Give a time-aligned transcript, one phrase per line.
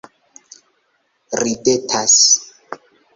[1.41, 2.19] Ridetas